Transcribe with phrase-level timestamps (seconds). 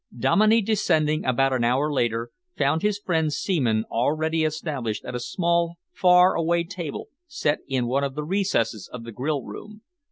[0.17, 5.75] Dominey, descending about an hour later, found his friend Seaman already established at a small,
[5.93, 9.83] far away table set in one of the recesses of the grill room.